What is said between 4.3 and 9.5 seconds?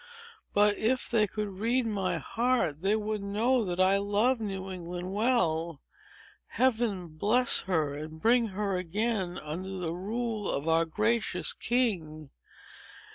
New England well. Heaven bless her, and bring her again